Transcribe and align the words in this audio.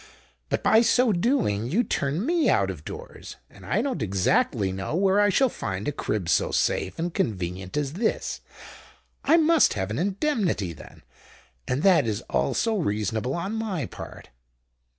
But, 0.49 0.63
by 0.63 0.81
so 0.81 1.11
doing, 1.13 1.67
you 1.67 1.83
turn 1.83 2.25
me 2.25 2.49
out 2.49 2.71
of 2.71 2.83
doors; 2.83 3.35
and 3.51 3.63
I 3.63 3.83
don't 3.83 4.01
exactly 4.01 4.71
know 4.71 4.95
where 4.95 5.19
I 5.21 5.29
shall 5.29 5.47
find 5.47 5.87
a 5.87 5.91
crib 5.91 6.27
so 6.27 6.49
safe 6.49 6.97
and 6.97 7.13
convenient 7.13 7.77
as 7.77 7.93
this. 7.93 8.41
I 9.23 9.37
must 9.37 9.75
have 9.75 9.91
an 9.91 9.99
indemnity, 9.99 10.73
then: 10.73 11.03
and 11.67 11.83
that 11.83 12.07
is 12.07 12.21
also 12.31 12.77
reasonable 12.77 13.35
on 13.35 13.53
my 13.53 13.85
part." 13.85 14.29